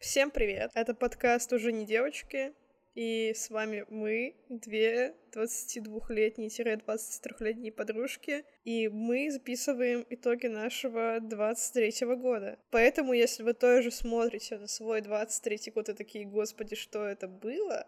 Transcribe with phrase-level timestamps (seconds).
[0.00, 0.70] Всем привет!
[0.72, 2.54] Это подкаст «Уже не девочки»,
[2.94, 12.58] и с вами мы, две 22-летние-23-летние подружки, и мы записываем итоги нашего 23 года.
[12.70, 17.86] Поэтому, если вы тоже смотрите на свой 23 год и такие, господи, что это было?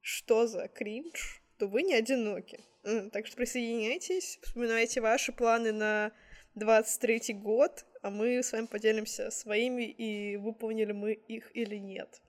[0.00, 1.40] Что за кринж?
[1.56, 2.64] То вы не одиноки.
[3.12, 6.10] Так что присоединяйтесь, вспоминайте ваши планы на
[6.56, 12.22] 23 год, а мы с вами поделимся своими, и выполнили мы их или нет.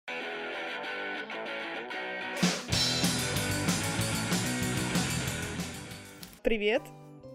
[6.43, 6.81] Привет,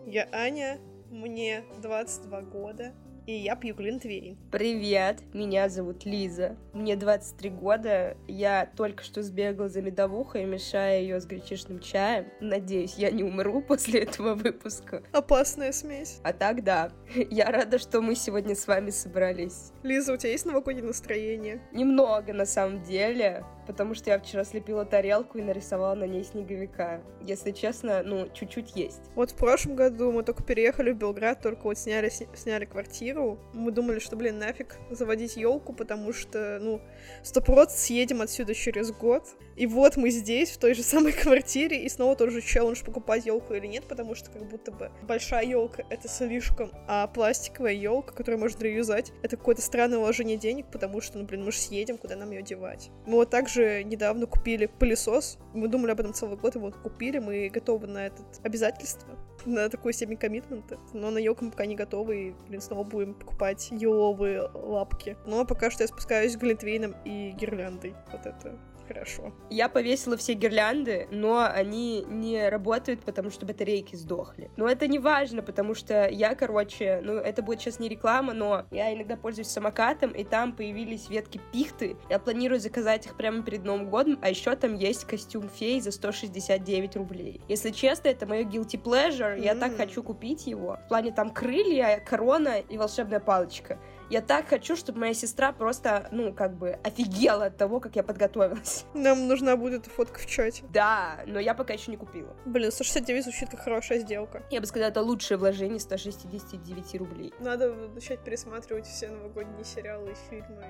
[0.06, 0.78] я Аня,
[1.10, 2.92] мне 22 года,
[3.26, 4.36] и я пью глинтвейн.
[4.50, 11.20] Привет, меня зовут Лиза, мне 23 года, я только что сбегала за медовухой, мешая ее
[11.20, 12.26] с гречишным чаем.
[12.40, 15.02] Надеюсь, я не умру после этого выпуска.
[15.12, 16.20] Опасная смесь.
[16.22, 16.92] А так да,
[17.30, 19.72] я рада, что мы сегодня с вами собрались.
[19.82, 21.62] Лиза, у тебя есть новогоднее настроение?
[21.72, 27.00] Немного, на самом деле потому что я вчера слепила тарелку и нарисовала на ней снеговика.
[27.20, 29.00] Если честно, ну, чуть-чуть есть.
[29.14, 33.38] Вот в прошлом году мы только переехали в Белград, только вот сняли, сняли квартиру.
[33.52, 36.80] Мы думали, что, блин, нафиг заводить елку, потому что, ну,
[37.22, 39.24] сто съедем отсюда через год.
[39.56, 43.54] И вот мы здесь, в той же самой квартире, и снова тоже челлендж покупать елку
[43.54, 48.40] или нет, потому что как будто бы большая елка это слишком, а пластиковая елка, которую
[48.40, 52.16] можно реюзать, это какое-то странное вложение денег, потому что, ну, блин, мы же съедем, куда
[52.16, 52.90] нам ее девать.
[53.06, 57.18] Мы вот также недавно купили пылесос, мы думали об этом целый год, и вот купили,
[57.18, 61.76] мы готовы на это обязательство на такой степень коммитмента, но на елку мы пока не
[61.76, 65.16] готовы, и, блин, снова будем покупать еловые лапки.
[65.26, 67.94] Но пока что я спускаюсь глинтвейном и гирляндой.
[68.10, 69.32] Вот это Хорошо.
[69.50, 74.50] Я повесила все гирлянды, но они не работают, потому что батарейки сдохли.
[74.56, 78.66] Но это не важно, потому что я, короче, ну, это будет сейчас не реклама, но
[78.70, 81.96] я иногда пользуюсь самокатом, и там появились ветки пихты.
[82.10, 85.90] Я планирую заказать их прямо перед Новым годом, а еще там есть костюм фей за
[85.90, 87.40] 169 рублей.
[87.48, 89.44] Если честно, это мое guilty pleasure, mm-hmm.
[89.44, 90.78] я так хочу купить его.
[90.84, 93.78] В плане там крылья, корона и волшебная палочка.
[94.10, 98.02] Я так хочу, чтобы моя сестра просто, ну, как бы офигела от того, как я
[98.02, 98.84] подготовилась.
[98.94, 100.64] Нам нужна будет фотка в чате.
[100.70, 102.36] Да, но я пока еще не купила.
[102.44, 104.42] Блин, 169 звучит как хорошая сделка.
[104.50, 107.32] Я бы сказала, это лучшее вложение 169 рублей.
[107.40, 110.64] Надо начать пересматривать все новогодние сериалы и фильмы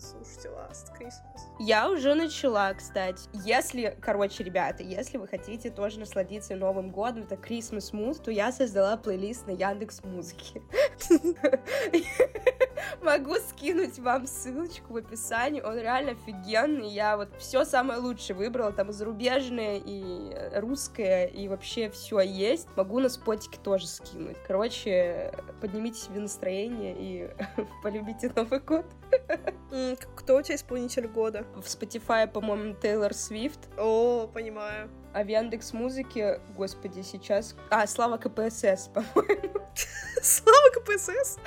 [0.00, 1.40] слушайте Last Christmas.
[1.58, 3.28] Я уже начала, кстати.
[3.32, 8.52] Если, короче, ребята, если вы хотите тоже насладиться Новым годом, это Christmas Mood, то я
[8.52, 10.62] создала плейлист на Яндекс Музыке.
[13.02, 15.60] Могу скинуть вам ссылочку в описании.
[15.60, 16.88] Он реально офигенный.
[16.90, 18.72] Я вот все самое лучшее выбрала.
[18.72, 22.68] Там зарубежное и русское, и вообще все есть.
[22.76, 24.36] Могу на спотике тоже скинуть.
[24.46, 27.30] Короче, поднимите себе настроение и
[27.82, 28.86] полюбите Новый год.
[30.16, 31.44] Кто у тебя исполнитель года?
[31.54, 33.68] В Spotify, по-моему, Тейлор Свифт.
[33.76, 34.90] О, понимаю.
[35.12, 37.54] А в Яндекс Музыке, господи, сейчас...
[37.70, 39.60] А, Слава КПСС, по-моему.
[40.22, 41.38] Слава КПСС?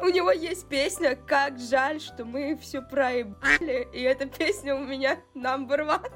[0.00, 5.18] У него есть песня «Как жаль, что мы все проебали», и эта песня у меня
[5.34, 6.10] number one.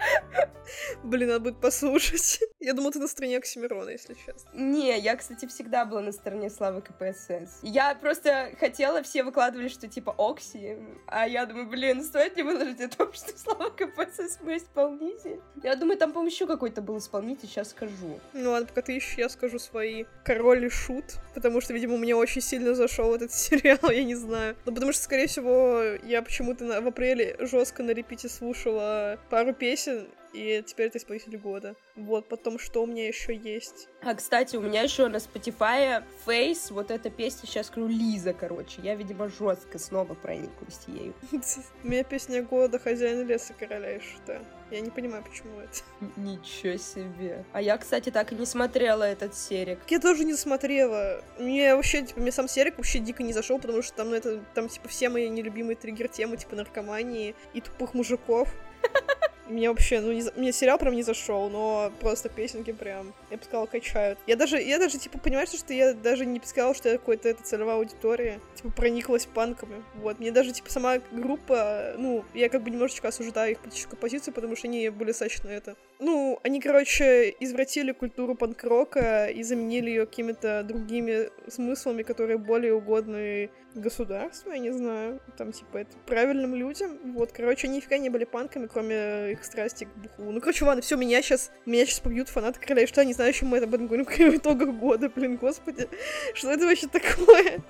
[1.02, 2.40] Блин, надо будет послушать.
[2.60, 4.50] Я думала, ты на стороне Оксимирона, если честно.
[4.52, 7.58] Не, я, кстати, всегда была на стороне Славы КПСС.
[7.62, 10.76] Я просто хотела, все выкладывали, что типа Окси,
[11.06, 15.40] а я думаю, блин, стоит ли выложить о том, что Слава КПСС мой исполнитель?
[15.62, 18.20] Я думаю, там, по-моему, еще какой-то был исполнитель, сейчас скажу.
[18.34, 20.04] Ну ладно, пока ты ищешь, я скажу свои.
[20.24, 21.04] Король и Шут,
[21.34, 24.56] потому что, видимо, мне очень сильно зашел этот сериал, я не знаю.
[24.66, 30.08] Ну, потому что, скорее всего, я почему-то в апреле жестко на репите слушала пару песен,
[30.32, 31.74] и теперь это исполнитель года.
[31.96, 33.88] Вот, потом, что у меня еще есть?
[34.02, 38.80] А, кстати, у меня еще на Spotify Face, вот эта песня, сейчас скажу, Лиза, короче.
[38.82, 41.14] Я, видимо, жестко снова прониклась ею.
[41.84, 44.40] У меня песня года «Хозяин леса короля и шута».
[44.70, 45.80] Я не понимаю, почему это.
[46.16, 47.44] Ничего себе.
[47.52, 49.80] А я, кстати, так и не смотрела этот серик.
[49.88, 51.24] Я тоже не смотрела.
[51.38, 54.44] Мне вообще, типа, мне сам серик вообще дико не зашел, потому что там, ну, это,
[54.54, 58.48] там, типа, все мои нелюбимые триггер-темы, типа, наркомании и тупых мужиков.
[59.50, 63.44] Мне вообще, ну, не, мне сериал прям не зашел, но просто песенки прям, я бы
[63.44, 64.18] сказала, качают.
[64.26, 67.42] Я даже, я даже, типа, понимаешь, что я даже не сказала, что я какой-то это
[67.42, 69.82] целевая аудитория, типа, прониклась панками.
[69.96, 74.34] Вот, мне даже, типа, сама группа, ну, я как бы немножечко осуждаю их политическую позицию,
[74.34, 75.76] потому что они были сочны это.
[75.98, 83.50] Ну, они, короче, извратили культуру панк-рока и заменили ее какими-то другими смыслами, которые более угодны
[83.74, 86.98] государству, я не знаю, там, типа, это правильным людям.
[87.12, 90.32] Вот, короче, они нифига не были панками, кроме их страсти к бухлу.
[90.32, 93.34] Ну, короче, ладно, все, меня сейчас, меня сейчас побьют фанаты короля, что я не знаю,
[93.34, 95.88] чем мы об этом говорим в итогах года, блин, господи.
[96.32, 97.60] Что это вообще такое?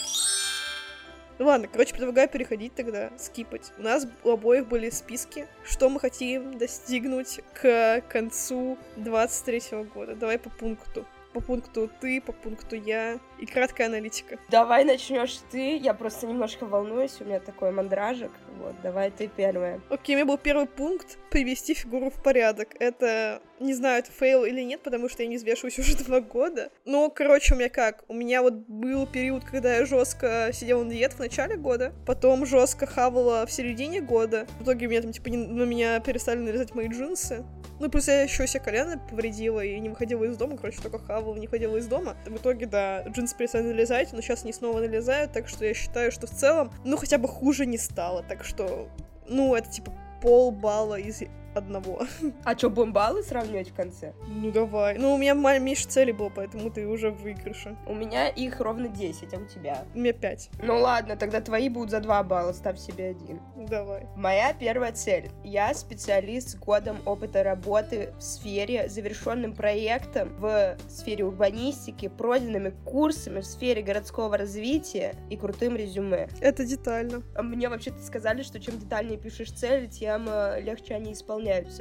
[1.40, 3.72] Ладно, короче, предлагаю переходить тогда, скипать.
[3.76, 10.14] У нас у обоих были списки, что мы хотим достигнуть к концу 23 года.
[10.14, 11.04] Давай по пункту.
[11.32, 13.18] По пункту ты, по пункту я.
[13.38, 14.38] И краткая аналитика.
[14.50, 15.76] Давай начнешь ты.
[15.76, 18.32] Я просто немножко волнуюсь, у меня такой мандражик.
[18.58, 19.80] Вот, давай ты первая.
[19.88, 22.68] Окей, у меня был первый пункт— привести фигуру в порядок.
[22.78, 26.70] Это, не знаю, это fail или нет, потому что я не взвешиваюсь уже два года.
[26.84, 28.04] Но, короче, у меня как?
[28.08, 32.44] У меня вот был период, когда я жестко сидела на диете в начале года, потом
[32.44, 34.46] жестко хавала в середине года.
[34.58, 37.44] В итоге у меня там, типа, не, на меня перестали налезать мои джинсы.
[37.80, 41.34] Ну, плюс я еще себе колено повредила и не выходила из дома, короче, только хавала,
[41.36, 42.14] не ходила из дома.
[42.26, 46.12] В итоге, да, джинсы перестали налезать, но сейчас они снова налезают, так что я считаю,
[46.12, 48.90] что в целом, ну, хотя бы хуже не стало, так что,
[49.26, 51.22] ну, это, типа, полбалла из
[51.54, 52.02] одного.
[52.44, 54.12] А что, будем баллы сравнивать в конце?
[54.26, 54.98] Ну давай.
[54.98, 57.76] Ну, у меня меньше цели было, поэтому ты уже в выигрыше.
[57.86, 59.84] У меня их ровно 10, а у тебя?
[59.94, 60.50] У меня 5.
[60.62, 63.40] Ну ладно, тогда твои будут за 2 балла, ставь себе один.
[63.56, 64.06] Давай.
[64.16, 65.30] Моя первая цель.
[65.44, 73.40] Я специалист с годом опыта работы в сфере, завершенным проектом в сфере урбанистики, пройденными курсами
[73.40, 76.28] в сфере городского развития и крутым резюме.
[76.40, 77.22] Это детально.
[77.40, 81.39] Мне вообще-то сказали, что чем детальнее пишешь цели, тем э, легче они исполняются.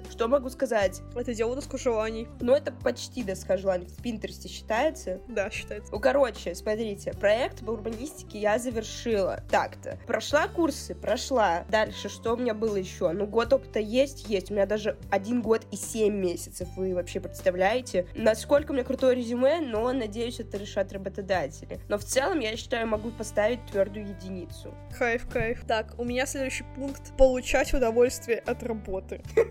[0.09, 1.01] Что могу сказать?
[1.15, 2.27] Это дело доску желаний.
[2.39, 3.87] Ну, это почти доска желаний.
[3.87, 5.19] В Пинтересте считается?
[5.27, 5.91] Да, считается.
[5.91, 9.43] Ну, короче, смотрите, проект по урбанистике я завершила.
[9.49, 9.97] Так-то.
[10.07, 10.95] Прошла курсы?
[10.95, 11.65] Прошла.
[11.69, 13.11] Дальше, что у меня было еще?
[13.11, 14.27] Ну, год опыта есть?
[14.29, 14.51] Есть.
[14.51, 16.67] У меня даже один год и семь месяцев.
[16.75, 18.07] Вы вообще представляете?
[18.15, 21.79] Насколько у меня крутое резюме, но, надеюсь, это решат работодатели.
[21.87, 24.73] Но в целом, я считаю, могу поставить твердую единицу.
[24.97, 25.65] Кайф, кайф.
[25.67, 29.21] Так, у меня следующий пункт— получать удовольствие от работы.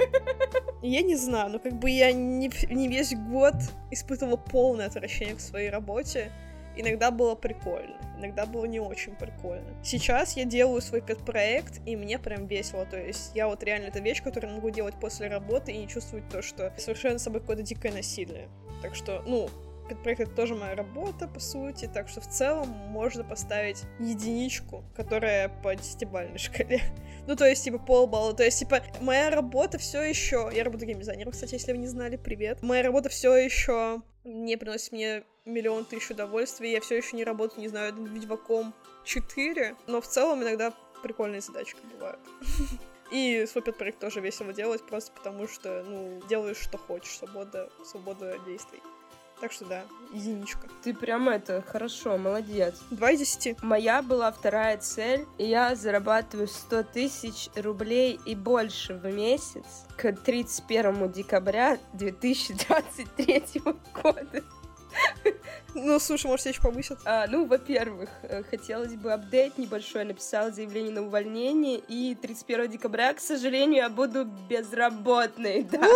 [0.83, 3.55] Я не знаю, но как бы я не, не весь год
[3.91, 6.31] испытывала полное отвращение к своей работе.
[6.77, 9.67] Иногда было прикольно, иногда было не очень прикольно.
[9.83, 12.87] Сейчас я делаю свой пет-проект, и мне прям весело.
[12.87, 16.29] То есть я вот реально это вещь, которую могу делать после работы и не чувствовать
[16.29, 18.49] то, что совершенно с собой какое-то дикое насилие.
[18.81, 19.49] Так что, ну,
[19.89, 25.49] пет-проект это тоже моя работа, по сути, так что в целом можно поставить единичку, которая
[25.49, 26.83] по десятибалльной шкале.
[27.27, 28.33] Ну, то есть, типа, полбалла.
[28.33, 30.51] То есть, типа, моя работа все еще.
[30.51, 32.63] Я работаю геймдизайнером, кстати, если вы не знали, привет.
[32.63, 36.73] Моя работа все еще не приносит мне миллион тысяч удовольствия.
[36.73, 38.73] Я все еще не работаю, не знаю, над Ведьмаком
[39.05, 39.77] 4.
[39.87, 42.21] Но в целом иногда прикольные задачки бывают.
[43.11, 48.39] И свой проект тоже весело делать, просто потому что, ну, делаешь, что хочешь, свобода, свобода
[48.47, 48.81] действий.
[49.41, 50.69] Так что да, единичка.
[50.83, 52.75] Ты прям это, хорошо, молодец.
[52.91, 53.57] Два из десяти.
[53.63, 55.27] Моя была вторая цель.
[55.39, 63.63] Я зарабатываю 100 тысяч рублей и больше в месяц к 31 декабря 2023
[64.03, 64.43] года.
[65.75, 66.99] Ну, слушай, может, тебя еще повысят?
[67.05, 70.05] А, ну, во-первых, э, хотелось бы апдейт небольшой.
[70.05, 75.87] Написала заявление на увольнение, и 31 декабря, к сожалению, я буду безработной, да.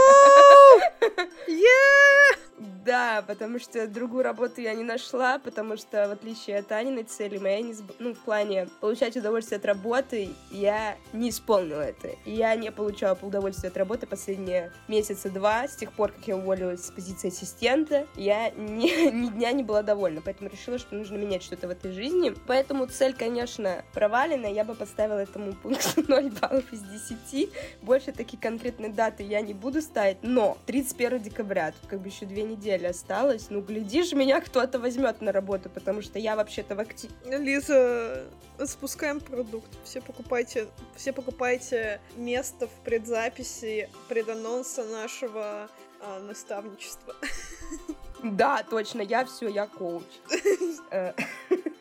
[1.49, 2.52] Yeah!
[2.85, 7.39] Да, потому что другую работу я не нашла, потому что, в отличие от Аниной цели,
[7.39, 7.93] моя не сб...
[7.99, 12.11] ну, в плане получать удовольствие от работы, я не исполнила это.
[12.25, 16.87] Я не получала удовольствие от работы последние месяца два, с тех пор, как я уволилась
[16.87, 21.43] с позиции ассистента, я ни, ни дня не была довольна, поэтому решила, что нужно менять
[21.43, 22.35] что-то в этой жизни.
[22.47, 27.51] Поэтому цель, конечно, провалена, я бы поставила этому пункту 0 баллов из 10.
[27.83, 32.27] Больше такие конкретные даты я не буду ставить, но 31 декабря, тут как бы еще
[32.27, 32.52] две недели
[32.87, 33.47] осталось.
[33.51, 37.11] Ну, глядишь, меня кто-то возьмет на работу, потому что я вообще-то в актив...
[37.25, 38.25] Лиза,
[38.67, 39.71] спускаем продукт.
[39.85, 45.69] Все покупайте, все покупайте место в предзаписи преданонса нашего
[46.01, 47.15] а, наставничества.
[48.23, 50.05] Да, точно, я все, я коуч.
[50.91, 51.13] Э,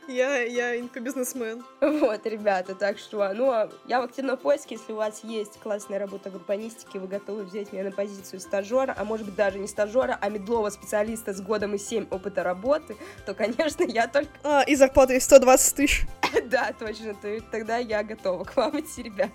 [0.07, 1.63] Я, я инфобизнесмен.
[1.79, 5.99] Вот, ребята, так что, ну, а я в активном поиске, если у вас есть классная
[5.99, 9.67] работа в урбанистике, вы готовы взять меня на позицию стажера, а может быть даже не
[9.67, 14.31] стажера, а медлового специалиста с годом и 7 опыта работы, то, конечно, я только...
[14.43, 16.05] А, и зарплата 120 тысяч.
[16.45, 19.29] Да, точно, то тогда я готова к вам идти, ребят.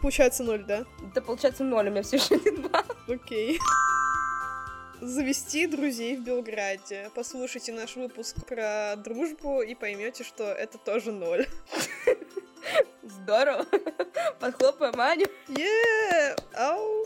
[0.00, 0.84] Получается ноль, да?
[1.14, 2.82] Да, получается ноль, у меня все еще один балл.
[3.08, 3.58] Окей.
[5.02, 7.10] Завести друзей в Белграде.
[7.16, 11.44] Послушайте наш выпуск про дружбу и поймете, что это тоже ноль.
[13.02, 13.66] Здорово.
[14.38, 15.26] Подхлопаем Аню.
[15.48, 16.36] Еее!
[16.54, 17.04] Ау!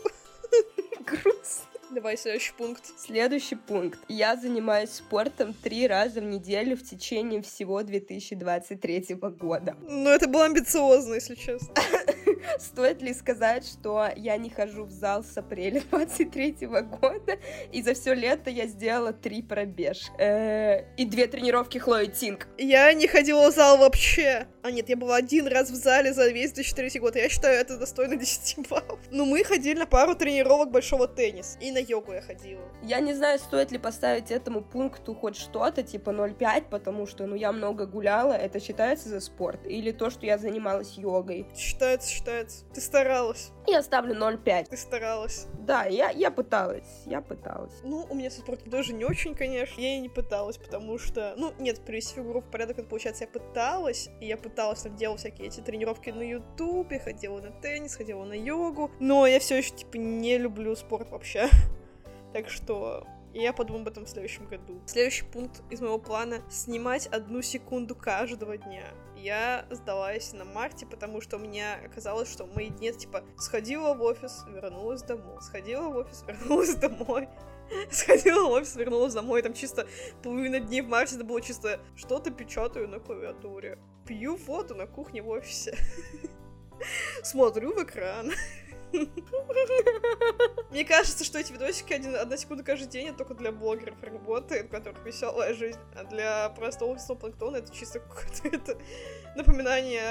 [0.99, 1.65] Грустно.
[1.89, 2.83] Давай следующий пункт.
[2.99, 3.99] Следующий пункт.
[4.07, 9.75] Я занимаюсь спортом три раза в неделю в течение всего 2023 года.
[9.81, 11.73] Ну, это было амбициозно, если честно.
[12.59, 17.37] Стоит ли сказать, что я не хожу в зал с апреля 23 года,
[17.71, 20.11] и за все лето я сделала три пробежки.
[20.19, 22.47] Э, и две тренировки Хлои Тинг.
[22.57, 24.47] Я не ходила в зал вообще.
[24.67, 27.15] А нет, я была один раз в зале за весь 2003 год.
[27.15, 28.99] Я считаю, это достойно 10 баллов.
[29.11, 31.57] Но мы ходили на пару тренировок большого тенниса.
[31.59, 32.61] И на йогу я ходила.
[32.83, 37.35] Я не знаю, стоит ли поставить этому пункту хоть что-то, типа 0,5, потому что, ну,
[37.35, 39.65] я много гуляла, это считается за спорт?
[39.65, 41.47] Или то, что я занималась йогой?
[41.55, 42.65] Считается, считается.
[42.73, 43.51] Ты старалась.
[43.67, 44.67] Я ставлю 0,5.
[44.69, 45.47] Ты старалась.
[45.59, 47.73] Да, я, я пыталась, я пыталась.
[47.83, 49.79] Ну, у меня со спортом тоже не очень, конечно.
[49.79, 51.35] Я и не пыталась, потому что...
[51.37, 55.19] Ну, нет, привести фигуру в порядок, это получается, я пыталась, и я пыталась, там, делать
[55.19, 59.75] всякие эти тренировки на ютубе, ходила на теннис, ходила на йогу, но я все еще,
[59.75, 61.47] типа, не люблю спорт вообще.
[62.33, 64.81] Так что я подумаю об этом в следующем году.
[64.85, 68.83] Следующий пункт из моего плана— снимать одну секунду каждого дня.
[69.15, 74.01] Я сдалась на марте, потому что у меня оказалось, что мои дни, типа, сходила в
[74.01, 77.29] офис, вернулась домой, сходила в офис, вернулась домой,
[77.89, 79.87] сходила в офис, вернулась домой, там чисто
[80.21, 85.21] половина дней в марте это было чисто что-то печатаю на клавиатуре, пью воду на кухне
[85.21, 85.77] в офисе,
[87.23, 88.31] смотрю в экран.
[90.71, 94.67] Мне кажется, что эти видосики один, одна секунда каждый день это только для блогеров работает,
[94.67, 97.99] у которых веселая жизнь, а для простого офисного планктона это чисто
[98.41, 98.77] какое-то
[99.35, 100.01] напоминание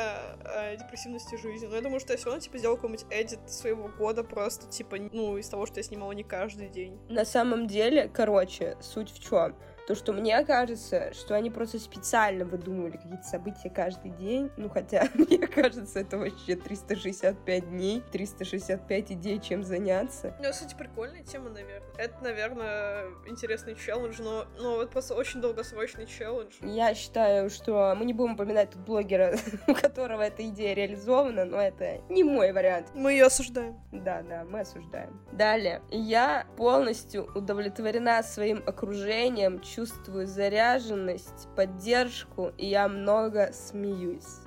[0.44, 1.66] о депрессивности жизни.
[1.66, 4.96] Но я думаю, что я все равно, типа, сделала какой-нибудь эдит своего года просто, типа,
[5.12, 7.00] ну, из того, что я снимала не каждый день.
[7.08, 9.56] На самом деле, короче, суть в чем?
[9.86, 15.08] То, что мне кажется, что они просто специально выдумывали какие-то события каждый день, ну, хотя,
[15.14, 20.34] мне кажется, это вообще 365 дней, 365 идей, чем заняться.
[20.42, 21.92] Ну, кстати, прикольная тема, наверное.
[21.98, 26.54] Это, наверное, интересный челлендж, но, но это просто очень долгосрочный челлендж.
[26.62, 29.36] Я считаю, что мы не будем упоминать тут блогера,
[29.68, 32.88] у которого эта идея реализована, но это не мой вариант.
[32.94, 33.80] Мы ее осуждаем.
[33.92, 35.20] Да, да, мы осуждаем.
[35.32, 35.80] Далее.
[35.90, 44.40] Я полностью удовлетворена своим окружением, чувствую заряженность, поддержку, и я много смеюсь.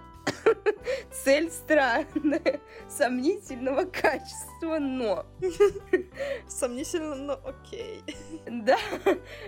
[1.12, 2.60] Цель странная,
[2.90, 5.28] сомнительного качества, но...
[6.48, 8.04] Сомнительно, но окей.
[8.48, 8.78] Да,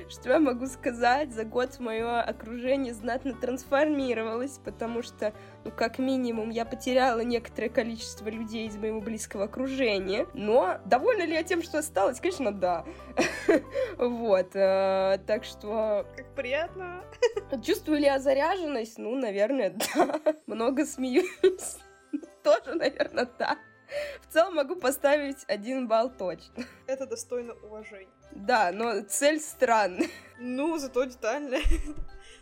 [0.07, 5.33] что я могу сказать, за год мое окружение знатно трансформировалось, потому что,
[5.63, 11.33] ну, как минимум, я потеряла некоторое количество людей из моего близкого окружения, но довольна ли
[11.33, 12.19] я тем, что осталось?
[12.19, 12.85] Конечно, да.
[13.97, 16.07] Вот, э, так что...
[16.15, 17.03] Как приятно.
[17.63, 18.97] Чувствую ли я заряженность?
[18.97, 20.19] Ну, наверное, да.
[20.47, 21.77] Много смеюсь.
[22.43, 23.57] Тоже, наверное, да.
[24.21, 26.63] В целом могу поставить один балл точно.
[26.87, 28.09] Это достойно уважения.
[28.31, 30.07] Да, но цель странная.
[30.39, 31.61] Ну, зато детальная.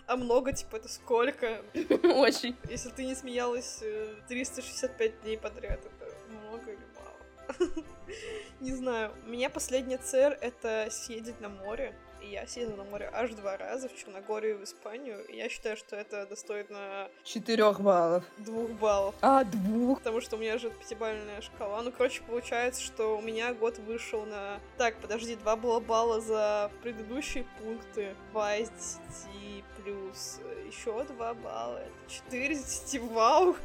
[0.10, 1.62] А много, типа, это сколько?
[2.04, 2.56] Очень.
[2.68, 3.84] Если ты не смеялась
[4.28, 7.86] 365 э, дней подряд, это много или мало?
[8.60, 9.14] Не знаю.
[9.24, 13.90] У меня последняя цель— это съездить на море я съездила на море аж два раза,
[13.90, 15.24] в Черногорию и в Испанию.
[15.26, 17.10] И я считаю, что это достойно...
[17.24, 18.24] Четырех баллов.
[18.38, 19.16] Двух баллов.
[19.22, 20.00] А, двух?
[20.00, 21.82] Потому что у меня же пятибалльная шкала.
[21.82, 24.60] Ну, короче, получается, что у меня год вышел на...
[24.78, 28.16] Так, подожди, два было балла за предыдущие пункты.
[28.32, 31.78] Два из десяти плюс еще два балла.
[31.78, 33.00] Это четыре из десяти.
[33.00, 33.56] Вау!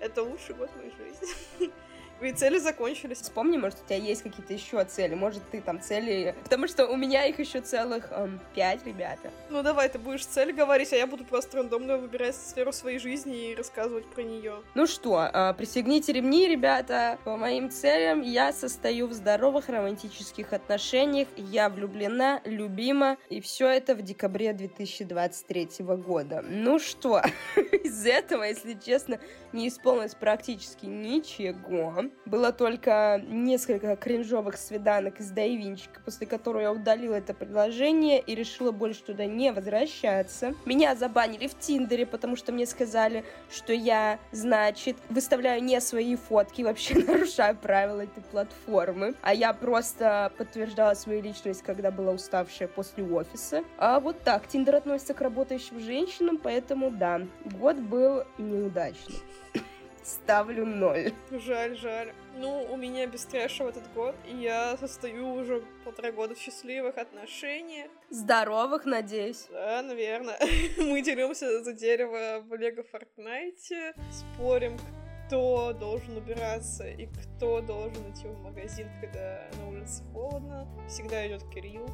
[0.00, 1.72] Это лучший год моей жизни.
[2.18, 3.20] Твои цели закончились.
[3.20, 5.14] Вспомни, может, у тебя есть какие-то еще цели.
[5.14, 6.34] Может, ты там цели...
[6.42, 9.30] Потому что у меня их еще целых эм, пять, ребята.
[9.50, 13.52] Ну давай, ты будешь цель говорить, а я буду просто рандомно выбирать сферу своей жизни
[13.52, 14.54] и рассказывать про нее.
[14.74, 17.18] Ну что, э, пристегните ремни, ребята.
[17.24, 21.28] По моим целям я состою в здоровых романтических отношениях.
[21.36, 23.16] Я влюблена, любима.
[23.28, 26.42] И все это в декабре 2023 года.
[26.42, 27.22] Ну что,
[27.56, 29.20] из этого, если честно,
[29.52, 32.07] не исполнилось практически ничего.
[32.26, 38.70] Было только несколько кринжовых свиданок из Дайвинчика, после которого я удалила это приложение и решила
[38.70, 40.54] больше туда не возвращаться.
[40.64, 46.62] Меня забанили в Тиндере, потому что мне сказали, что я, значит, выставляю не свои фотки,
[46.62, 49.14] вообще нарушаю правила этой платформы.
[49.22, 53.64] А я просто подтверждала свою личность, когда была уставшая после офиса.
[53.78, 59.16] А вот так, Тиндер относится к работающим женщинам, поэтому да, год был неудачный.
[60.08, 61.12] Ставлю ноль.
[61.30, 62.14] Жаль, жаль.
[62.38, 66.38] Ну, у меня без трэша в этот год, и я состою уже полтора года в
[66.38, 67.90] счастливых отношениях.
[68.08, 69.48] Здоровых, надеюсь.
[69.50, 70.38] Да, наверное.
[70.78, 74.78] Мы деремся за дерево в Лего Фортнайте, спорим,
[75.26, 80.66] кто должен убираться и кто должен идти в магазин, когда на улице холодно.
[80.88, 81.86] Всегда идет Кирилл.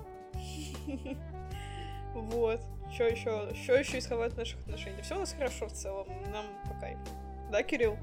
[2.14, 2.60] Вот.
[2.92, 3.52] Что еще?
[3.60, 5.02] Что еще из наших отношений?
[5.02, 6.06] Все у нас хорошо в целом.
[6.30, 7.23] Нам по кайфу.
[7.50, 7.96] Да, Кирилл?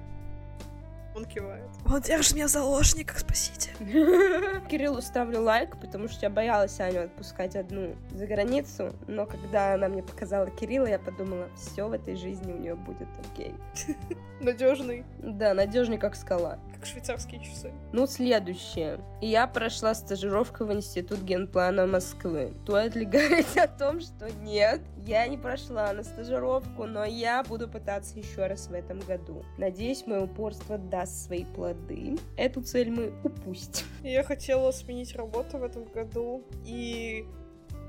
[1.14, 1.68] Он кивает.
[1.86, 3.72] Он держит меня в заложниках, спасите.
[4.70, 9.90] Кириллу ставлю лайк, потому что я боялась Аню отпускать одну за границу, но когда она
[9.90, 13.54] мне показала Кирилла, я подумала, все в этой жизни у нее будет окей.
[14.40, 15.04] Надежный.
[15.20, 16.60] Да, надежный как скала.
[16.74, 17.72] Как швейцарские часы.
[17.92, 19.00] Ну, следующее.
[19.22, 22.54] Я прошла стажировку в Институт генплана Москвы.
[22.64, 27.68] Стоит ли говорить о том, что нет, я не прошла на стажировку, но я буду
[27.68, 29.44] пытаться еще раз в этом году.
[29.58, 32.18] Надеюсь, мое упорство даст свои плоды.
[32.38, 33.86] Эту цель мы упустим.
[34.04, 37.26] Я хотела сменить работу в этом году, и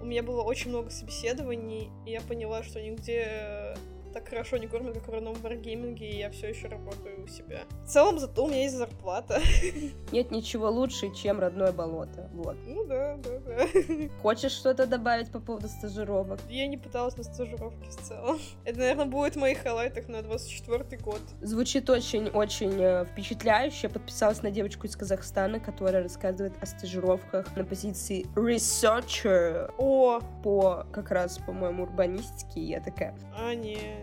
[0.00, 3.76] у меня было очень много собеседований, и я поняла, что нигде
[4.12, 7.62] так хорошо не кормят, как в родном варгейминге, и я все еще работаю у себя.
[7.84, 9.40] В целом, зато у меня есть зарплата.
[10.12, 12.30] Нет ничего лучше, чем родное болото.
[12.32, 12.56] Вот.
[12.66, 13.66] Ну да, да, да.
[14.22, 16.40] Хочешь что-то добавить по поводу стажировок?
[16.48, 18.38] Я не пыталась на стажировке в целом.
[18.64, 21.20] Это, наверное, будет в моих хайлайтах на 24 год.
[21.40, 23.78] Звучит очень-очень э, впечатляюще.
[23.84, 29.72] Я подписалась на девочку из Казахстана, которая рассказывает о стажировках на позиции researcher.
[29.78, 30.20] О!
[30.42, 32.60] По, как раз, по-моему, урбанистике.
[32.60, 33.16] Я такая...
[33.34, 34.01] А, не,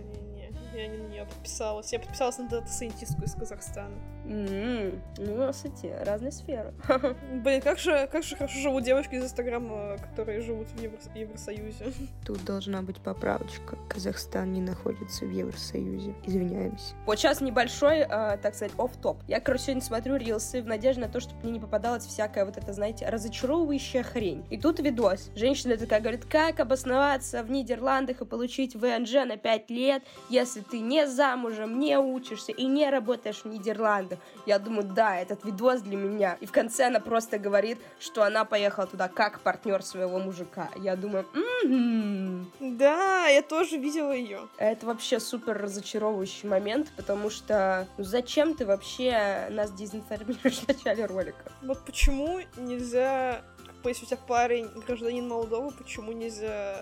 [0.79, 1.91] я не на нее подписалась.
[1.91, 3.95] Я подписалась на дата-сайентистку из Казахстана.
[4.25, 4.99] Mm-hmm.
[5.17, 6.73] Ну, кстати, разные сферы.
[7.43, 11.93] Блин, как же, как же хорошо живут девочки из Инстаграма, которые живут в Евро- Евросоюзе.
[12.25, 13.77] Тут должна быть поправочка.
[13.87, 16.15] Казахстан не находится в Евросоюзе.
[16.25, 16.93] Извиняемся.
[17.05, 21.01] Вот сейчас небольшой, э, так сказать, оф топ Я, короче, сегодня смотрю рилсы в надежде
[21.01, 24.45] на то, чтобы мне не попадалась всякая вот эта, знаете, разочаровывающая хрень.
[24.49, 25.31] И тут видос.
[25.35, 30.79] Женщина такая говорит, как обосноваться в Нидерландах и получить ВНЖ на 5 лет, если ты
[30.79, 34.19] не замужем, не учишься и не работаешь в Нидерландах.
[34.45, 36.37] Я думаю, да, этот видос для меня.
[36.39, 40.69] И в конце она просто говорит, что она поехала туда как партнер своего мужика.
[40.77, 42.51] Я думаю, м-м-м.
[42.77, 44.47] Да, я тоже видела ее.
[44.57, 51.05] Это вообще супер разочаровывающий момент, потому что ну, зачем ты вообще нас дезинформируешь в начале
[51.05, 51.51] ролика?
[51.61, 53.41] Вот почему нельзя,
[53.83, 56.77] если у тебя парень гражданин Молдовы, почему нельзя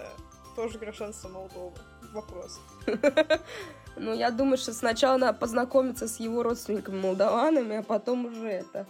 [0.55, 1.73] тоже гражданство Молдовы?
[2.17, 2.59] Вопрос.
[3.99, 8.85] Ну, я думаю, что сначала надо познакомиться с его родственниками молдаванами, а потом уже это.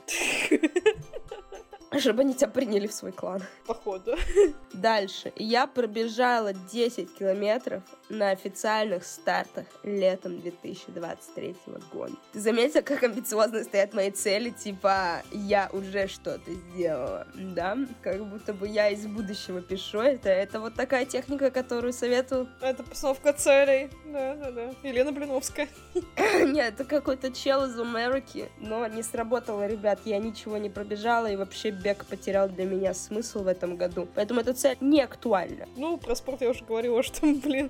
[1.98, 3.42] Чтобы они тебя приняли в свой клан.
[3.66, 4.18] Походу.
[4.74, 5.32] Дальше.
[5.38, 11.56] Я пробежала 10 километров на официальных стартах летом 2023
[11.92, 12.14] года.
[12.34, 14.50] Ты заметил, как амбициозно стоят мои цели?
[14.50, 17.78] Типа, я уже что-то сделала, да?
[18.02, 20.30] Как будто бы я из будущего пишу это.
[20.30, 22.48] Это вот такая техника, которую советую.
[22.62, 23.90] Это постановка целей.
[24.06, 24.74] Да, да, да.
[24.84, 25.68] Елена Блиновская.
[26.18, 28.50] Нет, это какой-то чел из Америки.
[28.60, 30.00] Но не сработало, ребят.
[30.06, 34.08] Я ничего не пробежала и вообще бег потерял для меня смысл в этом году.
[34.16, 35.68] Поэтому эта цель не актуальна.
[35.76, 37.70] Ну, про спорт я уже говорила, что, блин,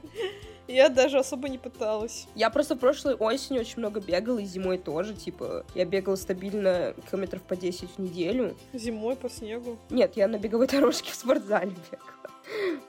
[0.67, 2.27] я даже особо не пыталась.
[2.35, 7.41] Я просто прошлой осенью очень много бегала, и зимой тоже, типа, я бегала стабильно километров
[7.43, 8.55] по 10 в неделю.
[8.73, 9.77] Зимой по снегу?
[9.89, 12.16] Нет, я на беговой дорожке в спортзале бегала.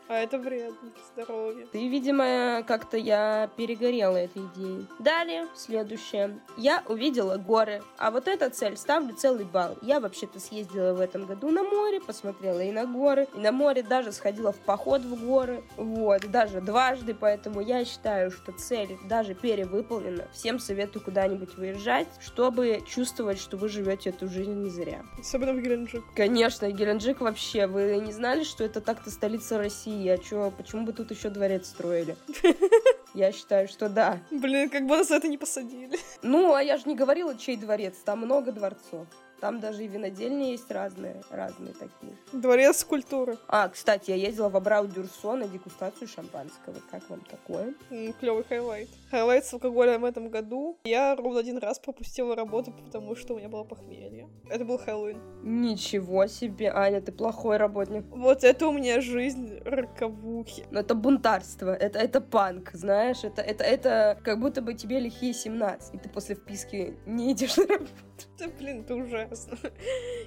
[0.09, 1.67] А это вредно для здоровья.
[1.73, 4.87] Ты, видимо, как-то я перегорела этой идеей.
[4.99, 6.41] Далее, следующее.
[6.57, 7.83] Я увидела горы.
[7.99, 9.77] А вот эта цель ставлю целый балл.
[9.83, 13.29] Я вообще-то съездила в этом году на море, посмотрела и на горы.
[13.35, 15.63] И на море даже сходила в поход в горы.
[15.77, 20.29] Вот, даже дважды, поэтому я считаю, что цель даже перевыполнена.
[20.33, 25.05] Всем советую куда-нибудь выезжать, чтобы чувствовать, что вы живете эту жизнь не зря.
[25.19, 26.05] Особенно в Геленджик.
[26.15, 27.67] Конечно, Геленджик вообще.
[27.67, 29.79] Вы не знали, что это так-то столица России?
[29.79, 32.17] России, а чё, почему бы тут еще дворец строили?
[33.15, 34.19] Я считаю, что да.
[34.31, 35.99] Блин, как бы нас это не посадили.
[36.23, 39.07] Ну, а я же не говорила, чей дворец, там много дворцов.
[39.41, 42.13] Там даже и винодельни есть разные, разные такие.
[42.33, 43.39] Дворец культуры.
[43.47, 46.75] А, кстати, я ездила в Абрау Дюрсо на дегустацию шампанского.
[46.91, 47.75] Как вам такое?
[48.21, 48.89] клевый highlight.
[49.11, 50.79] Highlight с алкоголем в этом году.
[50.85, 54.29] Я ровно один раз пропустила работу, потому что у меня было похмелье.
[54.51, 55.21] Это был Хэллоуин.
[55.43, 58.05] Ничего себе, Аня, ты плохой работник.
[58.11, 60.67] Вот это у меня жизнь роковухи.
[60.71, 65.33] Но это бунтарство, это, это панк, знаешь, это, это, это как будто бы тебе лихие
[65.33, 67.91] 17, и ты после вписки не идешь на работу.
[68.39, 69.57] Да, блин, это ужасно.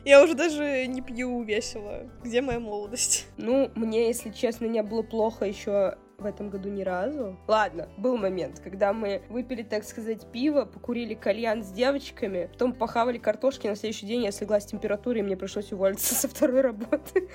[0.06, 2.10] Я уже даже не пью весело.
[2.24, 3.28] Где моя молодость?
[3.38, 7.38] Ну, мне, если честно, не было плохо еще в этом году ни разу.
[7.48, 13.18] Ладно, был момент, когда мы выпили, так сказать, пиво, покурили кальян с девочками, потом похавали
[13.18, 17.28] картошки, на следующий день я слегла с температурой, и мне пришлось уволиться со второй работы.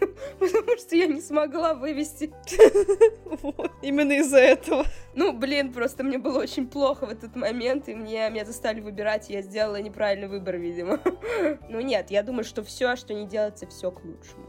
[0.38, 2.32] Потому что я не смогла вывести.
[3.42, 3.70] Вот.
[3.82, 4.84] Именно из-за этого.
[5.14, 9.30] Ну, блин, просто мне было очень плохо в этот момент, и мне, меня заставили выбирать,
[9.30, 11.00] и я сделала неправильный выбор, видимо.
[11.68, 14.46] Ну нет, я думаю, что все, что не делается, все к лучшему.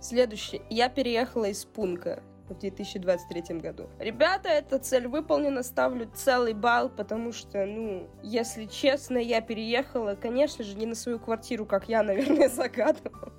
[0.00, 0.62] Следующее.
[0.70, 3.88] Я переехала из Пунка в 2023 году.
[3.98, 10.64] Ребята, эта цель выполнена, ставлю целый балл, потому что, ну, если честно, я переехала, конечно
[10.64, 13.32] же, не на свою квартиру, как я, наверное, загадывала,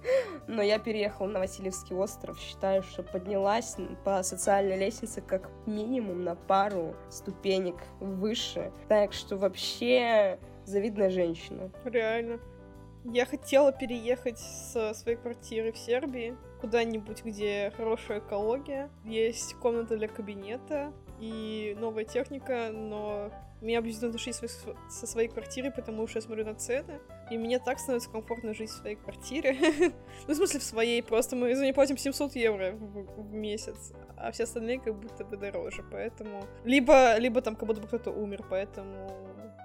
[0.48, 6.36] но я переехала на Васильевский остров, считаю, что поднялась по социальной лестнице как минимум на
[6.36, 11.72] пару ступенек выше, так что вообще завидная женщина.
[11.86, 12.40] Реально.
[13.14, 20.10] Я хотела переехать со своей квартиры в Сербии куда-нибудь, где хорошая экология, есть комната для
[20.10, 26.46] кабинета и новая техника, но меня будет отношить со своей квартирой, потому что я смотрю
[26.46, 27.00] на цены,
[27.32, 29.56] и мне так становится комфортно жить в своей квартире.
[30.28, 34.32] ну, в смысле, в своей, просто мы за нее платим 700 евро в месяц, а
[34.32, 36.44] все остальные как будто бы дороже, поэтому...
[36.66, 39.10] Либо, либо там как будто бы кто-то умер, поэтому,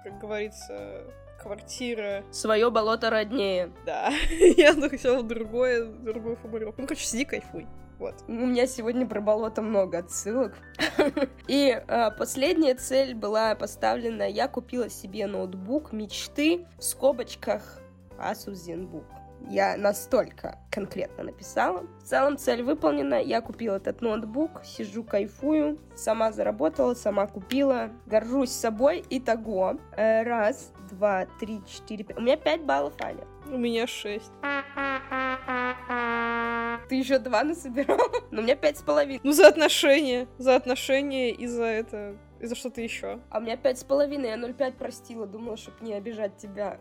[0.03, 1.03] как говорится,
[1.43, 2.23] квартира.
[2.31, 3.71] Свое болото роднее.
[3.85, 6.81] Да, я хотела другое, другую формулировку.
[6.81, 7.67] Ну, короче, сиди, кайфуй.
[7.99, 8.15] Вот.
[8.27, 10.55] У меня сегодня про болото много отсылок.
[11.47, 14.23] И э, последняя цель была поставлена.
[14.23, 17.79] Я купила себе ноутбук мечты в скобочках
[18.17, 19.05] Asus ZenBook.
[19.49, 21.85] Я настолько конкретно написала.
[21.99, 23.21] В целом цель выполнена.
[23.21, 25.79] Я купила этот ноутбук, сижу, кайфую.
[25.95, 27.89] Сама заработала, сама купила.
[28.05, 29.03] Горжусь собой.
[29.09, 29.77] Итого.
[29.95, 32.17] Э, раз, два, три, четыре, пять.
[32.17, 33.25] У меня пять баллов, Аня.
[33.51, 34.31] У меня шесть.
[36.89, 37.99] Ты еще два насобирал?
[38.31, 39.19] Но у меня пять с половиной.
[39.23, 40.27] Ну, за отношения.
[40.37, 42.17] За отношения и за это...
[42.43, 43.21] И за что-то еще.
[43.29, 46.77] А у меня пять с половиной, я 0,5 простила, думала, чтобы не обижать тебя.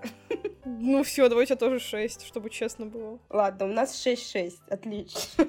[0.65, 3.21] Ну все, давай у тебя тоже 6, чтобы честно было.
[3.31, 5.47] Ладно, у нас 6-6, отлично.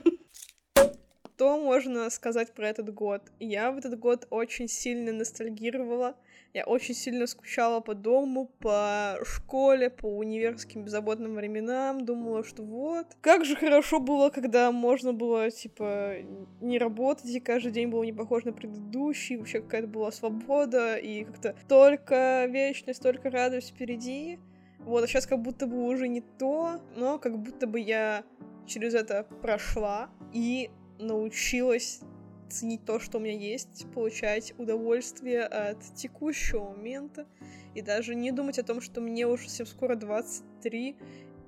[1.33, 3.23] Что можно сказать про этот год?
[3.39, 6.15] Я в этот год очень сильно ностальгировала
[6.53, 12.05] я очень сильно скучала по дому, по школе, по универским беззаботным временам.
[12.05, 16.17] Думала, что вот, как же хорошо было, когда можно было, типа,
[16.61, 21.23] не работать, и каждый день был не похож на предыдущий, вообще какая-то была свобода, и
[21.23, 24.39] как-то только вечность, только радость впереди.
[24.79, 28.23] Вот, а сейчас как будто бы уже не то, но как будто бы я
[28.67, 32.01] через это прошла и научилась
[32.53, 37.25] ценить то, что у меня есть, получать удовольствие от текущего момента
[37.75, 40.95] и даже не думать о том, что мне уже совсем скоро 23,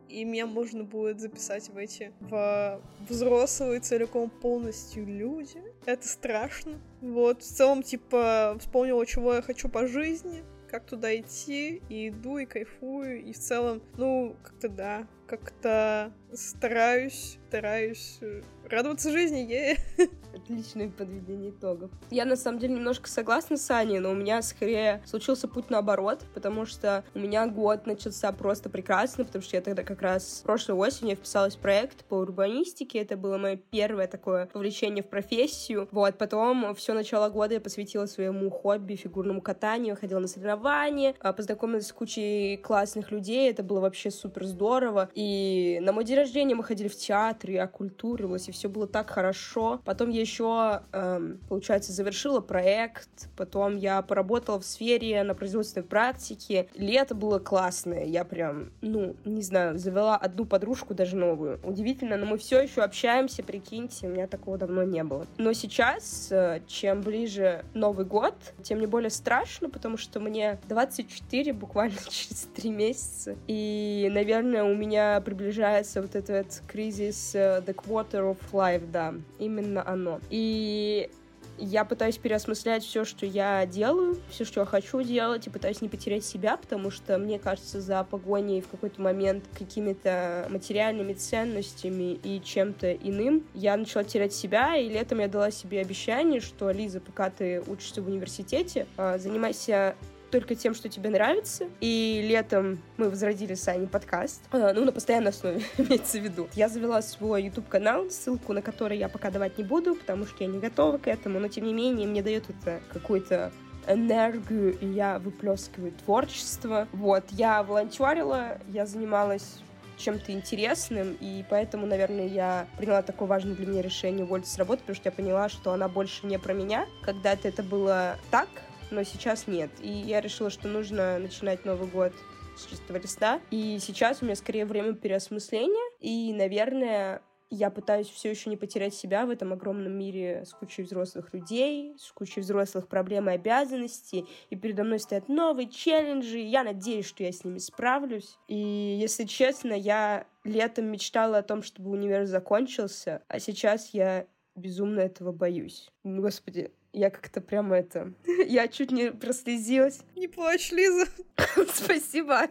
[0.10, 5.62] и меня можно будет записать в эти в взрослые целиком полностью люди.
[5.86, 6.80] Это страшно.
[7.02, 12.38] Вот, в целом, типа, вспомнила, чего я хочу по жизни, как туда идти, и иду,
[12.38, 19.78] и кайфую, и в целом, ну, как-то да, как-то стараюсь, стараюсь э, радоваться жизни, е.
[20.36, 21.90] Отличное подведение итогов.
[22.12, 26.24] Я на самом деле немножко согласна с Аней, но у меня скорее случился путь наоборот,
[26.34, 30.76] потому что у меня год начался просто прекрасно, потому что я тогда как раз прошлой
[30.76, 35.88] осенью вписалась в проект по урбанистике, это было мое первое такое увлечение в профессию.
[35.92, 41.34] Вот, потом все начало года я посвятила своему хобби, фигурному катанию, ходила на соревнования, а,
[41.34, 45.10] познакомилась с кучей классных людей, это было вообще супер здорово.
[45.14, 49.10] И на мой день рождения мы ходили в театр, я оккультурилась, и все было так
[49.10, 49.82] хорошо.
[49.86, 56.68] Потом я еще, эм, получается, завершила проект, потом я поработала в сфере на производственной практике.
[56.76, 61.60] Лето было классное, я прям, ну, не знаю, завела одну подружку, даже новую.
[61.64, 65.28] Удивительно, но мы все еще общаемся, прикиньте, у меня такого давно не было.
[65.38, 71.54] Но сейчас, э, чем ближе Новый год, тем не более страшно, потому что мне 24
[71.54, 73.36] буквально через 3 месяца.
[73.48, 80.20] И, наверное, у меня приближается вот этот кризис The Quarter of Life, да, именно оно.
[80.30, 81.10] И
[81.58, 85.90] я пытаюсь переосмыслять все, что я делаю, все, что я хочу делать, и пытаюсь не
[85.90, 92.42] потерять себя, потому что, мне кажется, за погоней в какой-то момент какими-то материальными ценностями и
[92.44, 97.30] чем-то иным я начала терять себя, и летом я дала себе обещание, что, Лиза, пока
[97.30, 99.96] ты учишься в университете, а, занимайся
[100.32, 101.68] только тем, что тебе нравится.
[101.82, 104.42] И летом мы возродили с Аней подкаст.
[104.52, 106.48] А, ну, на постоянной основе, имеется в виду.
[106.54, 110.50] Я завела свой YouTube-канал, ссылку на который я пока давать не буду, потому что я
[110.50, 113.52] не готова к этому, но тем не менее мне дает это какой-то
[113.88, 116.88] энергию, и я выплескиваю творчество.
[116.92, 119.60] Вот, я волонтерила, я занималась
[119.98, 124.82] чем-то интересным, и поэтому, наверное, я приняла такое важное для меня решение уволиться с работы,
[124.82, 126.86] потому что я поняла, что она больше не про меня.
[127.02, 128.50] Когда-то это было так,
[128.92, 129.70] но сейчас нет.
[129.82, 132.14] И я решила, что нужно начинать Новый год
[132.58, 133.42] с чистого листа.
[133.52, 135.92] И сейчас у меня скорее время переосмысления.
[136.00, 140.84] И, наверное, я пытаюсь все еще не потерять себя в этом огромном мире с кучей
[140.84, 146.64] взрослых людей, с кучей взрослых проблем и обязанностей, и передо мной стоят новые челленджи, я
[146.64, 148.38] надеюсь, что я с ними справлюсь.
[148.48, 155.02] И, если честно, я летом мечтала о том, чтобы универ закончился, а сейчас я безумно
[155.02, 155.92] этого боюсь.
[156.04, 158.14] Господи, я как-то прямо это...
[158.48, 160.00] Я чуть не прослезилась.
[160.16, 161.08] Не плачь, Лиза.
[161.74, 162.44] Спасибо.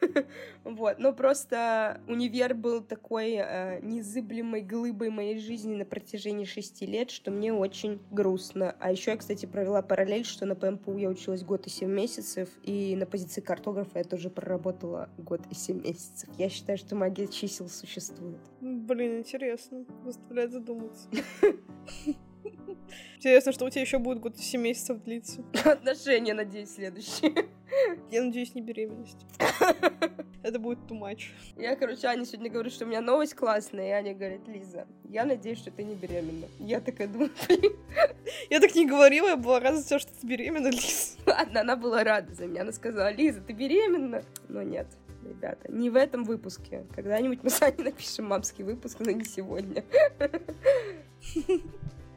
[0.64, 7.10] вот, но просто универ был такой э, незыблемой глыбой моей жизни на протяжении шести лет,
[7.10, 8.74] что мне очень грустно.
[8.80, 12.48] А еще я, кстати, провела параллель, что на ПМПУ я училась год и семь месяцев,
[12.62, 16.30] и на позиции картографа я тоже проработала год и семь месяцев.
[16.38, 18.40] Я считаю, что магия чисел существует.
[18.60, 19.84] Блин, интересно.
[20.04, 21.08] Заставляет задуматься.
[23.16, 25.42] Интересно, что у тебя еще будет год 7 месяцев длиться.
[25.64, 27.48] Отношения, надеюсь, следующие.
[28.10, 29.18] Я надеюсь, не беременность.
[30.42, 31.30] Это будет too much.
[31.56, 35.24] Я, короче, Ане сегодня говорю, что у меня новость классная, и Аня говорит, Лиза, я
[35.24, 36.46] надеюсь, что ты не беременна.
[36.58, 37.30] Я такая думаю.
[38.50, 41.16] Я так не говорила, я была рада за то, что ты беременна, Лиза.
[41.26, 42.62] Ладно, она была рада за меня.
[42.62, 44.22] Она сказала, Лиза, ты беременна?
[44.48, 44.86] Но нет,
[45.26, 46.84] ребята, не в этом выпуске.
[46.94, 49.82] Когда-нибудь мы с Аней напишем мамский выпуск, но не сегодня.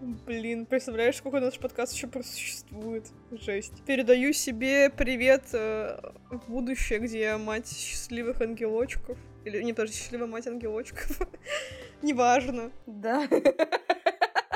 [0.01, 3.05] Блин, представляешь, сколько наш подкаст еще просуществует.
[3.29, 3.83] Жесть.
[3.85, 5.95] Передаю себе привет э,
[6.31, 9.15] в будущее, где я мать счастливых ангелочков.
[9.45, 11.19] Или, не, подожди, счастливая мать ангелочков.
[12.01, 12.71] Неважно.
[12.87, 13.27] Да.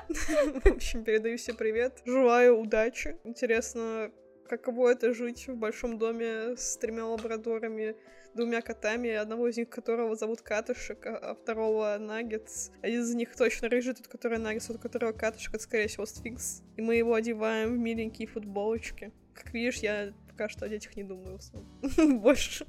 [0.07, 2.01] В общем, передаю себе привет.
[2.05, 3.15] Желаю удачи.
[3.23, 4.09] Интересно,
[4.49, 7.95] каково это жить в большом доме с тремя лабрадорами,
[8.35, 12.69] двумя котами, одного из них которого зовут Катышек, а, а второго Наггетс.
[12.81, 16.61] Один из них точно рыжий, тот, который Наггетс, тот, которого Катышек, это, скорее всего, Сфинкс.
[16.77, 19.11] И мы его одеваем в миленькие футболочки.
[19.33, 21.39] Как видишь, я пока что о детях не думаю.
[22.19, 22.65] больше,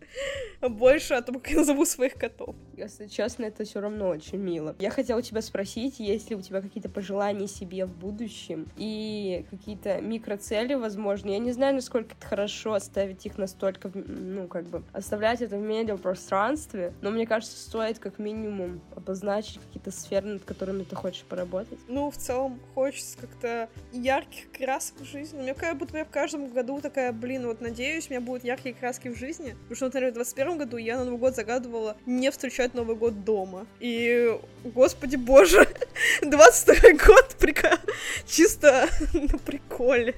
[0.63, 2.55] больше о том, как я назову своих котов.
[2.77, 4.77] Если честно, это все равно очень мило.
[4.79, 10.01] Я хотела тебя спросить, есть ли у тебя какие-то пожелания себе в будущем и какие-то
[10.01, 11.31] микроцели, возможно.
[11.31, 15.61] Я не знаю, насколько это хорошо оставить их настолько, ну, как бы, оставлять это в
[15.61, 21.79] медиапространстве, но мне кажется, стоит как минимум обозначить какие-то сферы, над которыми ты хочешь поработать.
[21.89, 25.41] Ну, в целом, хочется как-то ярких красок в жизни.
[25.41, 28.45] Мне как будто я в каждом году такая, блин, вот вот надеюсь, у меня будут
[28.45, 29.57] яркие краски в жизни.
[29.69, 33.25] Потому что, например, в 21 году я на Новый год загадывала не встречать Новый год
[33.25, 33.67] дома.
[33.81, 35.67] И, господи боже,
[36.23, 37.79] 22 год прика...
[38.27, 40.15] чисто на приколе.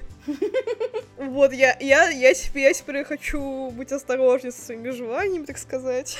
[1.17, 6.17] Вот, я, я, я, теперь, я теперь хочу быть осторожнее со своими желаниями, так сказать.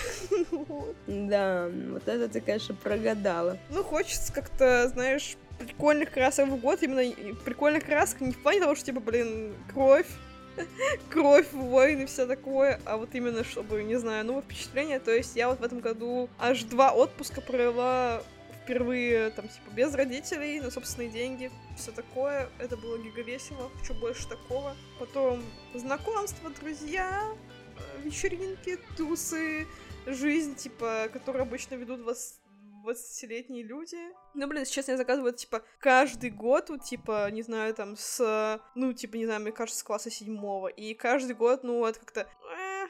[1.08, 3.58] Да, вот это ты, конечно, прогадала.
[3.70, 7.14] Ну, хочется как-то, знаешь, прикольных красок в год, именно
[7.46, 10.08] прикольных красок не в плане того, что, типа, блин, кровь,
[11.10, 15.00] кровь, войны, все такое, а вот именно чтобы, не знаю, новое впечатление.
[15.00, 18.22] То есть я вот в этом году аж два отпуска провела
[18.64, 22.50] впервые, там, типа, без родителей, на собственные деньги, все такое.
[22.60, 24.76] Это было гига весело, хочу больше такого.
[25.00, 27.24] Потом знакомства, друзья,
[27.78, 29.66] э, вечеринки, тусы,
[30.06, 32.39] жизнь, типа, которую обычно ведут вас
[32.90, 33.98] 20-летние люди.
[34.34, 38.94] Ну, блин, сейчас я заказываю, типа, каждый год, вот, типа, не знаю, там, с, ну,
[38.94, 40.68] типа, не знаю, мне кажется, с класса седьмого.
[40.68, 42.88] И каждый год, ну, это как-то, э,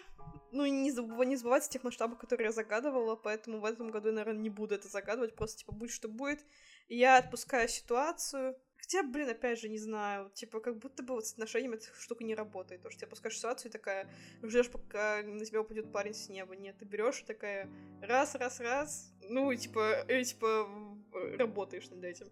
[0.52, 4.16] ну, не, забыв, не забывать тех масштабов, которые я загадывала, поэтому в этом году я,
[4.16, 6.40] наверное, не буду это загадывать, просто, типа, будет что будет.
[6.88, 8.56] Я отпускаю ситуацию,
[8.92, 12.24] Хотя, блин, опять же, не знаю, типа, как будто бы вот с отношениями эта штука
[12.24, 12.82] не работает.
[12.82, 14.10] То, что ты опускаешь ситуацию и такая,
[14.42, 16.56] ждешь, пока на тебя упадет парень с неба.
[16.56, 17.70] Нет, ты берешь и такая
[18.02, 20.68] раз, раз, раз, ну, типа, и, типа,
[21.38, 22.30] работаешь над этим.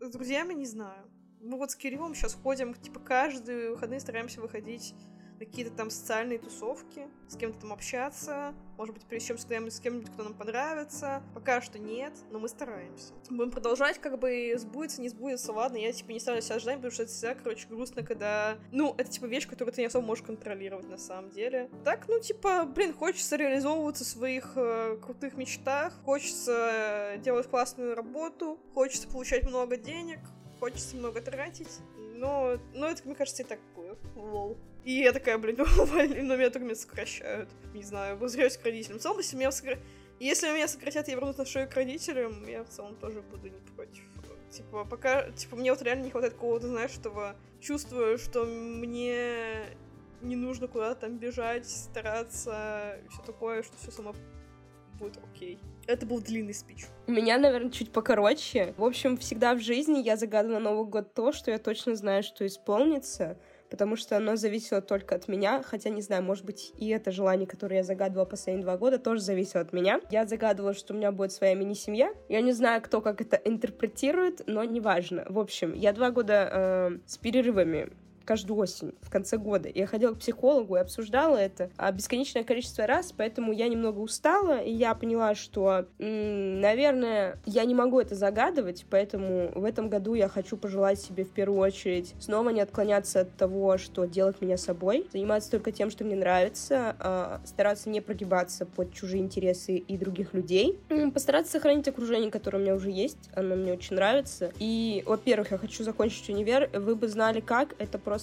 [0.00, 1.10] С друзьями не знаю.
[1.38, 4.94] Мы вот с Кириллом сейчас ходим, типа, каждые выходные стараемся выходить
[5.40, 10.22] какие-то там социальные тусовки, с кем-то там общаться, может быть, пересечемся когда-нибудь с кем-нибудь, кто
[10.22, 11.22] нам понравится.
[11.34, 13.14] Пока что нет, но мы стараемся.
[13.30, 16.92] Будем продолжать, как бы сбудется, не сбудется, ладно, я, типа, не ставлю себя ожидания, потому
[16.92, 18.58] что это всегда, короче, грустно, когда...
[18.70, 21.70] Ну, это, типа, вещь, которую ты не особо можешь контролировать, на самом деле.
[21.84, 28.58] Так, ну, типа, блин, хочется реализовываться в своих э, крутых мечтах, хочется делать классную работу,
[28.74, 30.20] хочется получать много денег,
[30.58, 31.80] хочется много тратить,
[32.14, 33.98] но, но это, мне кажется, и так будет.
[34.14, 34.58] Лол.
[34.84, 37.48] И я такая, блин, но меня только меня сокращают.
[37.74, 38.98] Не знаю, возвращаюсь к родителям.
[38.98, 39.78] В целом, если меня, сокра...
[40.18, 43.58] если меня сократят и вернут на шею к родителям, я в целом тоже буду не
[43.74, 44.04] против.
[44.50, 49.64] Типа, пока, типа, мне вот реально не хватает какого-то, знаешь, этого чувства, что мне
[50.22, 54.14] не нужно куда-то там бежать, стараться, все такое, что все само
[54.98, 55.58] будет окей.
[55.86, 56.86] Это был длинный спич.
[57.06, 58.74] У меня, наверное, чуть покороче.
[58.76, 62.22] В общем, всегда в жизни я загадываю на Новый год то, что я точно знаю,
[62.22, 63.38] что исполнится
[63.70, 67.46] потому что оно зависело только от меня, хотя, не знаю, может быть, и это желание,
[67.46, 70.00] которое я загадывала последние два года, тоже зависело от меня.
[70.10, 72.12] Я загадывала, что у меня будет своя мини-семья.
[72.28, 75.24] Я не знаю, кто как это интерпретирует, но неважно.
[75.28, 77.90] В общем, я два года э, с перерывами
[78.30, 79.68] каждую осень, в конце года.
[79.74, 84.60] Я ходила к психологу и обсуждала это а, бесконечное количество раз, поэтому я немного устала,
[84.60, 90.28] и я поняла, что, наверное, я не могу это загадывать, поэтому в этом году я
[90.28, 95.08] хочу пожелать себе в первую очередь снова не отклоняться от того, что делает меня собой,
[95.12, 100.34] заниматься только тем, что мне нравится, а, стараться не прогибаться под чужие интересы и других
[100.34, 100.78] людей,
[101.12, 104.52] постараться сохранить окружение, которое у меня уже есть, оно мне очень нравится.
[104.60, 108.19] И, во-первых, я хочу закончить универ, вы бы знали как, это просто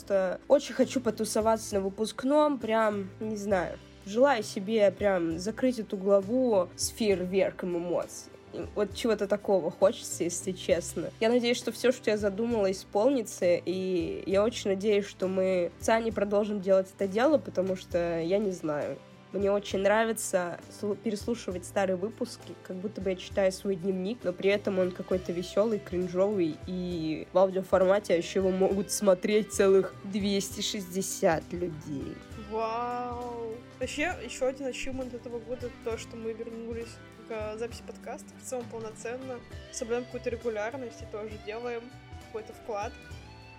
[0.48, 6.88] очень хочу потусоваться на выпускном, прям, не знаю, желаю себе прям закрыть эту главу с
[6.90, 8.32] фейерверком эмоций.
[8.76, 11.12] Вот чего-то такого хочется, если честно.
[11.20, 15.90] Я надеюсь, что все, что я задумала, исполнится, и я очень надеюсь, что мы с
[15.90, 18.98] Аней продолжим делать это дело, потому что я не знаю.
[19.34, 20.60] Мне очень нравится
[21.04, 25.34] переслушивать старые выпуски, как будто бы я читаю свой дневник, но при этом он какой-то
[25.34, 32.16] веселый, кринжовый, и в аудиоформате еще его могут смотреть целых 260 людей.
[32.50, 33.54] Вау!
[33.80, 36.96] Вообще, еще один ачивмент этого года то, что мы вернулись
[37.28, 39.40] к записи подкаста в целом полноценно,
[39.74, 41.82] соблюдаем какую-то регулярность и тоже делаем
[42.28, 42.94] какой-то вклад.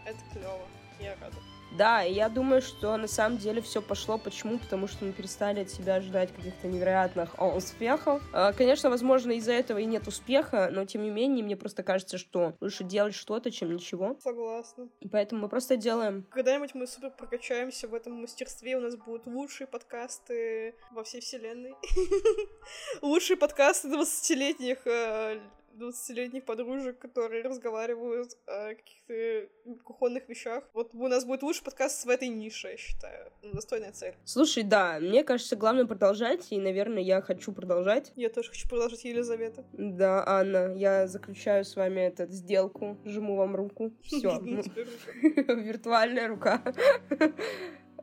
[0.07, 0.67] Это клево.
[0.99, 1.37] Я рада.
[1.77, 4.19] Да, и я думаю, что на самом деле все пошло.
[4.19, 4.59] Почему?
[4.59, 8.23] Потому что мы перестали от себя ожидать каких-то невероятных успехов.
[8.33, 12.19] А, конечно, возможно, из-за этого и нет успеха, но тем не менее, мне просто кажется,
[12.19, 14.17] что лучше делать что-то, чем ничего.
[14.21, 14.89] Согласна.
[15.01, 16.27] И поэтому мы просто делаем.
[16.31, 21.75] Когда-нибудь мы супер прокачаемся в этом мастерстве, у нас будут лучшие подкасты во всей вселенной.
[23.03, 24.79] Лучшие подкасты 20-летних
[25.77, 29.49] 20-летних подружек, которые разговаривают о каких-то
[29.85, 30.65] кухонных вещах.
[30.73, 33.33] Вот у нас будет лучший подкаст в этой нише, я считаю.
[33.43, 34.15] Достойная цель.
[34.25, 38.13] Слушай, да, мне кажется, главное продолжать, и, наверное, я хочу продолжать.
[38.17, 39.65] Я тоже хочу продолжать, Елизавета.
[39.73, 43.93] Да, Анна, я заключаю с вами эту сделку, жму вам руку.
[44.03, 44.39] Все.
[44.41, 44.63] Ну,
[45.23, 46.63] виртуальная рука.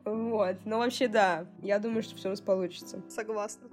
[0.06, 0.58] Вот.
[0.64, 3.02] Но вообще, да, я думаю, что все у нас получится.
[3.08, 3.68] Согласна.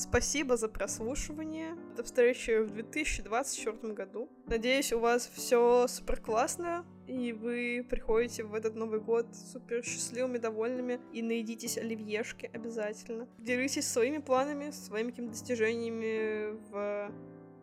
[0.00, 1.76] Спасибо за прослушивание.
[1.94, 4.30] До встречи в 2024 году.
[4.46, 10.38] Надеюсь, у вас все супер классно, и вы приходите в этот Новый год супер счастливыми,
[10.38, 13.28] довольными, и наедитесь оливьешки обязательно.
[13.36, 17.12] Делитесь своими планами, своими какими-то достижениями в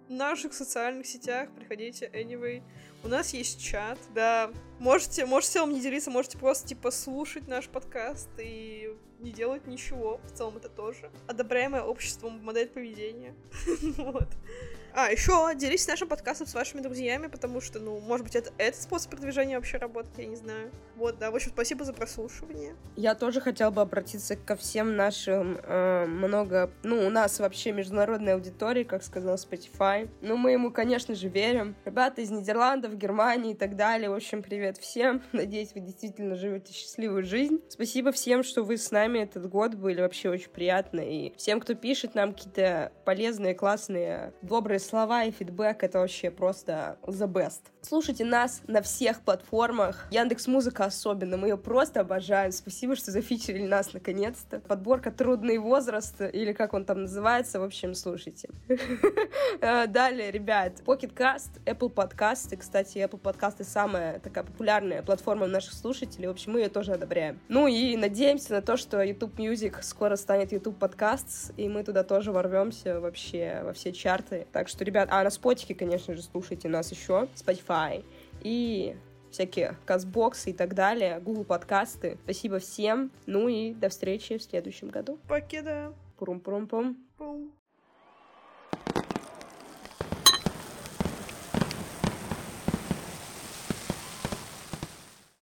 [0.08, 1.50] наших социальных сетях.
[1.56, 2.62] Приходите anyway.
[3.04, 4.52] У нас есть чат, да.
[4.78, 10.20] Можете, можете вам не делиться, можете просто, типа, слушать наш подкаст и не делать ничего.
[10.26, 11.10] В целом это тоже.
[11.28, 13.36] Одобряемое обществом модель поведения.
[13.98, 14.28] вот.
[14.94, 18.82] А, еще делитесь нашим подкастом с вашими друзьями, потому что, ну, может быть, это этот
[18.82, 20.72] способ продвижения вообще работает, я не знаю.
[20.96, 22.76] Вот, да, в общем, спасибо за прослушивание.
[22.96, 26.72] Я тоже хотела бы обратиться ко всем нашим э, много...
[26.82, 30.10] Ну, у нас вообще международная аудитория, как сказал Spotify.
[30.22, 31.76] Ну, мы ему, конечно же, верим.
[31.86, 34.10] Ребята из Нидерландов, Германии и так далее.
[34.10, 35.22] В общем, привет всем.
[35.32, 37.62] Надеюсь, вы действительно живете счастливую жизнь.
[37.70, 40.02] Спасибо всем, что вы с нами этот год были.
[40.02, 41.02] Вообще очень приятно.
[41.02, 46.98] И всем, кто пишет нам какие-то полезные, классные, добрые слова и фидбэк, это вообще просто
[47.04, 47.62] the best.
[47.82, 50.08] Слушайте нас на всех платформах.
[50.12, 51.38] Яндекс Музыка особенно.
[51.38, 52.52] Мы ее просто обожаем.
[52.52, 54.60] Спасибо, что зафичерили нас наконец-то.
[54.60, 57.62] Подборка «Трудный возраст» или как он там называется.
[57.62, 58.50] В общем, слушайте.
[59.60, 62.56] Э, далее, ребят, Pocket Cast, Apple Podcasts.
[62.56, 66.28] Кстати, Apple Podcasts самая такая популярная платформа наших слушателей.
[66.28, 67.40] В общем, мы ее тоже одобряем.
[67.48, 72.04] Ну и надеемся на то, что YouTube Music скоро станет YouTube Podcasts, и мы туда
[72.04, 74.48] тоже ворвемся вообще во все чарты.
[74.52, 77.28] Так что, ребят, а на Спотике, конечно же, слушайте нас еще.
[77.36, 78.04] Spotify.
[78.42, 78.96] И
[79.32, 82.18] всякие казбоксы и так далее, Google подкасты.
[82.24, 83.12] Спасибо всем.
[83.26, 85.20] Ну и до встречи в следующем году.
[85.28, 85.94] Покеда.
[86.18, 86.98] Пурум-пурум-пум.
[87.18, 87.52] Пум.